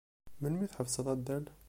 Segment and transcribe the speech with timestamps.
[0.39, 1.45] Melmi i tḥebseḍ addal?